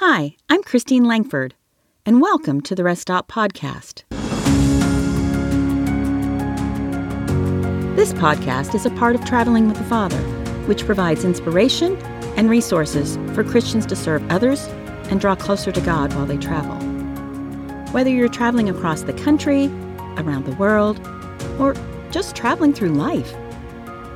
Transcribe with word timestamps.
Hi, 0.00 0.36
I'm 0.50 0.62
Christine 0.62 1.06
Langford, 1.06 1.54
and 2.04 2.20
welcome 2.20 2.60
to 2.60 2.74
the 2.74 2.84
Rest 2.84 3.00
Stop 3.00 3.28
Podcast. 3.28 4.02
This 7.96 8.12
podcast 8.12 8.74
is 8.74 8.84
a 8.84 8.90
part 8.90 9.14
of 9.14 9.24
Traveling 9.24 9.68
with 9.68 9.78
the 9.78 9.84
Father, 9.84 10.20
which 10.66 10.84
provides 10.84 11.24
inspiration 11.24 11.96
and 12.36 12.50
resources 12.50 13.16
for 13.34 13.42
Christians 13.42 13.86
to 13.86 13.96
serve 13.96 14.30
others 14.30 14.66
and 15.08 15.18
draw 15.18 15.34
closer 15.34 15.72
to 15.72 15.80
God 15.80 16.12
while 16.12 16.26
they 16.26 16.36
travel. 16.36 16.76
Whether 17.92 18.10
you're 18.10 18.28
traveling 18.28 18.68
across 18.68 19.00
the 19.00 19.14
country, 19.14 19.68
around 20.18 20.44
the 20.44 20.56
world, 20.56 21.00
or 21.58 21.74
just 22.10 22.36
traveling 22.36 22.74
through 22.74 22.90
life, 22.90 23.32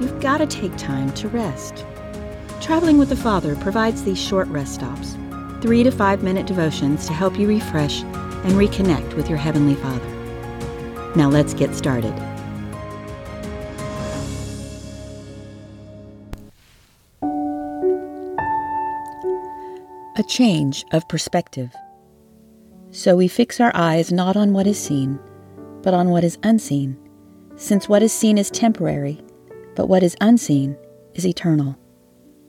you've 0.00 0.22
got 0.22 0.38
to 0.38 0.46
take 0.46 0.74
time 0.78 1.12
to 1.16 1.28
rest. 1.28 1.84
Traveling 2.62 2.96
with 2.96 3.10
the 3.10 3.16
Father 3.16 3.54
provides 3.56 4.04
these 4.04 4.18
short 4.18 4.48
rest 4.48 4.76
stops, 4.76 5.18
three 5.60 5.82
to 5.82 5.90
five 5.90 6.22
minute 6.22 6.46
devotions 6.46 7.06
to 7.06 7.12
help 7.12 7.38
you 7.38 7.48
refresh 7.48 8.02
and 8.02 8.52
reconnect 8.52 9.14
with 9.14 9.28
your 9.28 9.38
Heavenly 9.38 9.74
Father. 9.74 10.08
Now 11.16 11.28
let's 11.28 11.54
get 11.54 11.74
started. 11.74 12.12
A 20.18 20.22
change 20.28 20.84
of 20.92 21.08
perspective. 21.08 21.70
So 22.90 23.16
we 23.16 23.28
fix 23.28 23.60
our 23.60 23.72
eyes 23.74 24.12
not 24.12 24.36
on 24.36 24.52
what 24.52 24.66
is 24.66 24.78
seen, 24.78 25.18
but 25.82 25.94
on 25.94 26.08
what 26.08 26.24
is 26.24 26.38
unseen, 26.42 26.96
since 27.56 27.88
what 27.88 28.02
is 28.02 28.12
seen 28.12 28.38
is 28.38 28.50
temporary, 28.50 29.20
but 29.74 29.88
what 29.88 30.02
is 30.02 30.16
unseen 30.20 30.76
is 31.14 31.26
eternal. 31.26 31.78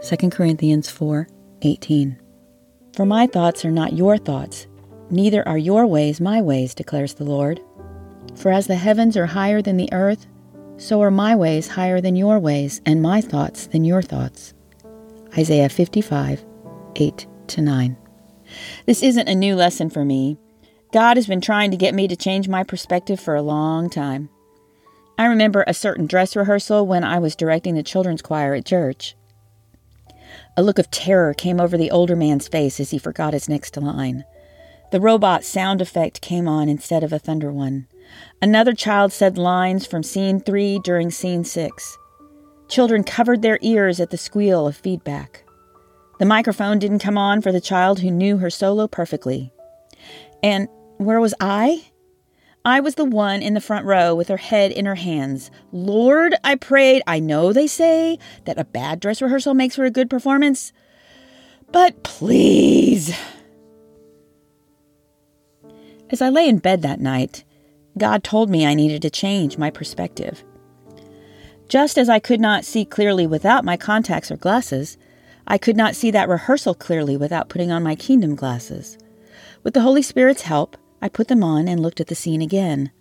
2 0.02 0.30
Corinthians 0.30 0.90
4 0.90 1.28
18. 1.62 2.27
For 2.98 3.06
my 3.06 3.28
thoughts 3.28 3.64
are 3.64 3.70
not 3.70 3.94
your 3.94 4.18
thoughts, 4.18 4.66
neither 5.12 5.48
are 5.48 5.60
your 5.60 5.86
ways 5.86 6.20
my 6.20 6.42
ways, 6.42 6.74
declares 6.74 7.14
the 7.14 7.26
Lord. 7.26 7.62
For 8.34 8.52
as 8.52 8.66
the 8.66 8.74
heavens 8.74 9.16
are 9.16 9.28
higher 9.28 9.62
than 9.62 9.78
the 9.78 9.94
earth, 9.94 10.26
so 10.78 11.04
are 11.04 11.12
my 11.12 11.36
ways 11.36 11.68
higher 11.68 12.02
than 12.02 12.16
your 12.16 12.40
ways, 12.40 12.82
and 12.88 13.00
my 13.00 13.22
thoughts 13.22 13.68
than 13.68 13.86
your 13.86 14.02
thoughts. 14.02 14.56
Isaiah 15.38 15.70
55 15.70 16.44
8 16.96 17.28
to 17.50 17.62
9. 17.62 17.98
This 18.88 19.04
isn't 19.04 19.30
a 19.30 19.36
new 19.36 19.56
lesson 19.56 19.92
for 19.92 20.04
me. 20.04 20.40
God 20.92 21.18
has 21.18 21.28
been 21.28 21.40
trying 21.40 21.70
to 21.70 21.78
get 21.78 21.94
me 21.94 22.08
to 22.08 22.16
change 22.16 22.50
my 22.50 22.64
perspective 22.64 23.20
for 23.20 23.36
a 23.36 23.44
long 23.44 23.92
time. 23.92 24.30
I 25.20 25.28
remember 25.28 25.64
a 25.68 25.76
certain 25.76 26.08
dress 26.08 26.36
rehearsal 26.36 26.88
when 26.88 27.04
I 27.04 27.20
was 27.20 27.36
directing 27.36 27.76
the 27.76 27.84
children's 27.84 28.24
choir 28.24 28.56
at 28.56 28.66
church. 28.66 29.16
A 30.58 30.64
look 30.64 30.80
of 30.80 30.90
terror 30.90 31.36
came 31.36 31.62
over 31.62 31.78
the 31.78 31.92
older 31.92 32.16
man's 32.16 32.48
face 32.48 32.80
as 32.80 32.90
he 32.90 32.98
forgot 32.98 33.34
his 33.34 33.48
next 33.48 33.78
line. 33.78 34.26
The 34.92 35.00
robot 35.00 35.44
sound 35.44 35.82
effect 35.82 36.20
came 36.22 36.48
on 36.48 36.68
instead 36.68 37.04
of 37.04 37.14
a 37.14 37.20
thunder 37.20 37.52
one. 37.52 37.88
Another 38.42 38.74
child 38.74 39.14
said 39.14 39.38
lines 39.38 39.86
from 39.86 40.02
scene 40.02 40.40
three 40.40 40.80
during 40.80 41.12
scene 41.12 41.44
six. 41.44 41.96
Children 42.70 43.04
covered 43.04 43.44
their 43.44 43.60
ears 43.62 44.00
at 44.00 44.10
the 44.10 44.18
squeal 44.18 44.66
of 44.66 44.76
feedback. 44.76 45.44
The 46.18 46.26
microphone 46.26 46.80
didn't 46.80 47.00
come 47.00 47.20
on 47.20 47.42
for 47.42 47.52
the 47.52 47.62
child 47.62 48.00
who 48.00 48.10
knew 48.10 48.38
her 48.38 48.50
solo 48.50 48.88
perfectly. 48.88 49.54
And 50.42 50.68
where 50.98 51.20
was 51.20 51.36
I? 51.40 51.86
I 52.68 52.82
was 52.82 52.96
the 52.96 53.06
one 53.06 53.42
in 53.42 53.54
the 53.54 53.62
front 53.62 53.86
row 53.86 54.14
with 54.14 54.28
her 54.28 54.36
head 54.36 54.74
in 54.74 54.86
her 54.86 54.96
hands. 54.96 55.50
Lord, 55.72 56.36
I 56.44 56.56
prayed. 56.56 57.02
I 57.08 57.18
know 57.18 57.54
they 57.54 57.66
say 57.66 58.20
that 58.44 58.60
a 58.60 58.66
bad 58.66 59.00
dress 59.00 59.22
rehearsal 59.22 59.54
makes 59.54 59.78
for 59.78 59.86
a 59.86 59.90
good 59.90 60.10
performance, 60.10 60.74
but 61.72 62.04
please. 62.04 63.18
As 66.10 66.22
I 66.22 66.28
lay 66.28 66.50
in 66.50 66.58
bed 66.58 66.82
that 66.82 67.00
night, 67.00 67.46
God 67.98 68.22
told 68.22 68.50
me 68.50 68.66
I 68.66 68.74
needed 68.74 69.02
to 69.04 69.10
change 69.10 69.58
my 69.58 69.70
perspective. 69.70 70.44
Just 71.70 71.98
as 71.98 72.10
I 72.10 72.20
could 72.20 72.42
not 72.42 72.66
see 72.66 72.84
clearly 72.84 73.26
without 73.26 73.64
my 73.64 73.78
contacts 73.78 74.30
or 74.30 74.36
glasses, 74.36 74.98
I 75.48 75.58
could 75.58 75.78
not 75.78 75.96
see 75.96 76.12
that 76.12 76.28
rehearsal 76.28 76.74
clearly 76.74 77.16
without 77.16 77.48
putting 77.48 77.72
on 77.72 77.82
my 77.82 77.96
kingdom 77.96 78.36
glasses. 78.36 78.98
With 79.64 79.74
the 79.74 79.84
Holy 79.84 80.02
Spirit's 80.02 80.42
help, 80.42 80.76
I 81.02 81.10
put 81.10 81.28
them 81.28 81.44
on 81.44 81.68
and 81.68 81.82
looked 81.82 82.00
at 82.00 82.08
the 82.08 82.16
scene 82.16 82.42
again. 82.42 82.92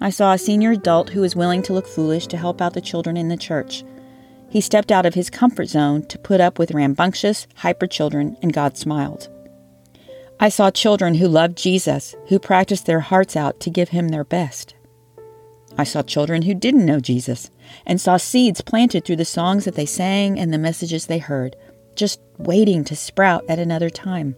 I 0.00 0.10
saw 0.10 0.32
a 0.32 0.38
senior 0.38 0.72
adult 0.72 1.10
who 1.10 1.20
was 1.20 1.36
willing 1.36 1.62
to 1.62 1.72
look 1.72 1.86
foolish 1.86 2.26
to 2.28 2.36
help 2.36 2.60
out 2.60 2.74
the 2.74 2.80
children 2.80 3.16
in 3.16 3.28
the 3.28 3.36
church. 3.36 3.84
He 4.50 4.60
stepped 4.60 4.92
out 4.92 5.06
of 5.06 5.14
his 5.14 5.30
comfort 5.30 5.66
zone 5.66 6.06
to 6.06 6.18
put 6.18 6.40
up 6.40 6.58
with 6.58 6.72
rambunctious, 6.72 7.46
hyper 7.56 7.86
children, 7.86 8.36
and 8.42 8.52
God 8.52 8.76
smiled. 8.76 9.28
I 10.38 10.48
saw 10.48 10.70
children 10.70 11.14
who 11.14 11.26
loved 11.28 11.56
Jesus, 11.56 12.14
who 12.28 12.38
practiced 12.38 12.86
their 12.86 13.00
hearts 13.00 13.36
out 13.36 13.60
to 13.60 13.70
give 13.70 13.88
him 13.88 14.08
their 14.08 14.24
best. 14.24 14.74
I 15.76 15.84
saw 15.84 16.02
children 16.02 16.42
who 16.42 16.54
didn't 16.54 16.86
know 16.86 17.00
Jesus, 17.00 17.50
and 17.84 18.00
saw 18.00 18.16
seeds 18.16 18.60
planted 18.60 19.04
through 19.04 19.16
the 19.16 19.24
songs 19.24 19.64
that 19.64 19.74
they 19.74 19.86
sang 19.86 20.38
and 20.38 20.52
the 20.52 20.58
messages 20.58 21.06
they 21.06 21.18
heard, 21.18 21.56
just 21.96 22.20
waiting 22.38 22.84
to 22.84 22.94
sprout 22.94 23.44
at 23.48 23.58
another 23.58 23.90
time. 23.90 24.36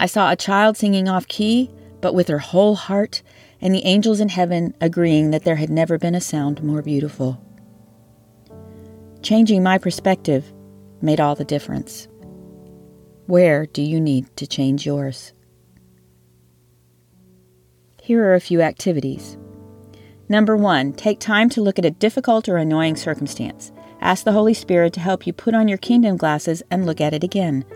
I 0.00 0.06
saw 0.06 0.30
a 0.30 0.36
child 0.36 0.78
singing 0.78 1.10
off 1.10 1.28
key, 1.28 1.70
but 2.00 2.14
with 2.14 2.28
her 2.28 2.38
whole 2.38 2.74
heart, 2.74 3.22
and 3.60 3.74
the 3.74 3.84
angels 3.84 4.18
in 4.18 4.30
heaven 4.30 4.74
agreeing 4.80 5.30
that 5.30 5.44
there 5.44 5.56
had 5.56 5.68
never 5.68 5.98
been 5.98 6.14
a 6.14 6.22
sound 6.22 6.64
more 6.64 6.80
beautiful. 6.80 7.38
Changing 9.20 9.62
my 9.62 9.76
perspective 9.76 10.54
made 11.02 11.20
all 11.20 11.34
the 11.34 11.44
difference. 11.44 12.08
Where 13.26 13.66
do 13.66 13.82
you 13.82 14.00
need 14.00 14.34
to 14.38 14.46
change 14.46 14.86
yours? 14.86 15.34
Here 18.02 18.24
are 18.24 18.34
a 18.34 18.40
few 18.40 18.62
activities. 18.62 19.36
Number 20.30 20.56
one, 20.56 20.94
take 20.94 21.20
time 21.20 21.50
to 21.50 21.60
look 21.60 21.78
at 21.78 21.84
a 21.84 21.90
difficult 21.90 22.48
or 22.48 22.56
annoying 22.56 22.96
circumstance. 22.96 23.70
Ask 24.00 24.24
the 24.24 24.32
Holy 24.32 24.54
Spirit 24.54 24.94
to 24.94 25.00
help 25.00 25.26
you 25.26 25.34
put 25.34 25.54
on 25.54 25.68
your 25.68 25.76
kingdom 25.76 26.16
glasses 26.16 26.62
and 26.70 26.86
look 26.86 27.02
at 27.02 27.12
it 27.12 27.22
again. 27.22 27.66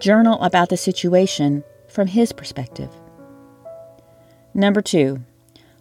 Journal 0.00 0.40
about 0.40 0.70
the 0.70 0.78
situation 0.78 1.62
from 1.86 2.06
his 2.06 2.32
perspective. 2.32 2.88
Number 4.54 4.80
two, 4.80 5.22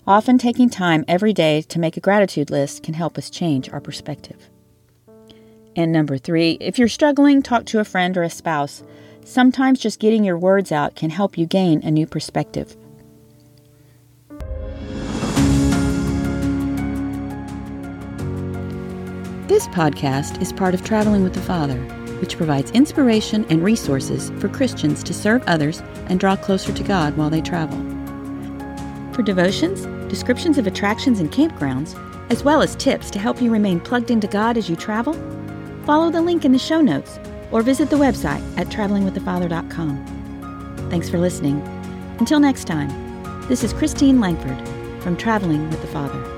often 0.06 0.38
taking 0.38 0.70
time 0.70 1.06
every 1.08 1.32
day 1.32 1.62
to 1.62 1.80
make 1.80 1.96
a 1.96 2.02
gratitude 2.02 2.50
list 2.50 2.84
can 2.84 2.96
help 2.96 3.18
us 3.18 3.30
change 3.30 3.70
our 3.70 3.80
perspective. 3.80 4.50
And 5.74 5.94
number 5.94 6.18
three, 6.18 6.58
if 6.60 6.78
you're 6.78 6.90
struggling, 6.90 7.42
talk 7.42 7.66
to 7.68 7.80
a 7.80 7.86
friend 7.86 8.18
or 8.18 8.24
a 8.24 8.30
spouse. 8.30 8.84
Sometimes 9.24 9.80
just 9.80 10.02
getting 10.02 10.26
your 10.26 10.38
words 10.38 10.74
out 10.74 10.96
can 10.96 11.12
help 11.12 11.38
you 11.38 11.46
gain 11.46 11.82
a 11.84 11.90
new 11.90 12.06
perspective. 12.06 12.76
This 19.48 19.68
podcast 19.70 20.42
is 20.42 20.52
part 20.52 20.74
of 20.74 20.84
Traveling 20.84 21.24
with 21.24 21.34
the 21.34 21.42
Father 21.42 21.99
which 22.20 22.38
provides 22.38 22.72
inspiration 22.72 23.46
and 23.50 23.64
resources 23.64 24.30
for 24.40 24.50
Christians 24.50 25.04
to 25.04 25.14
serve 25.14 25.44
others 25.48 25.82
and 26.08 26.20
draw 26.20 26.36
closer 26.36 26.74
to 26.74 26.84
God 26.84 27.16
while 27.18 27.30
they 27.30 27.42
travel. 27.42 27.78
For 29.14 29.24
devotions, 29.24 29.86
descriptions 30.10 30.58
of 30.58 30.68
attractions 30.68 31.20
and 31.20 31.32
campgrounds, 31.32 31.98
as 32.30 32.44
well 32.44 32.62
as 32.62 32.76
tips 32.76 33.10
to 33.12 33.20
help 33.20 33.42
you 33.42 33.52
remain 33.52 33.80
plugged 33.80 34.12
into 34.12 34.28
God 34.28 34.58
as 34.58 34.70
you 34.70 34.76
travel, 34.76 35.14
follow 35.86 36.12
the 36.12 36.22
link 36.22 36.44
in 36.46 36.52
the 36.52 36.60
show 36.60 36.82
notes 36.82 37.20
or 37.52 37.62
visit 37.62 37.90
the 37.90 37.96
website 37.96 38.44
at 38.58 38.68
travelingwiththefather.com. 38.68 40.88
Thanks 40.90 41.10
for 41.10 41.18
listening. 41.18 41.62
Until 42.20 42.40
next 42.40 42.66
time, 42.66 42.90
this 43.48 43.64
is 43.64 43.74
Christine 43.74 44.20
Langford 44.20 44.60
from 45.02 45.18
Traveling 45.18 45.70
with 45.70 45.82
the 45.82 45.88
Father. 45.88 46.29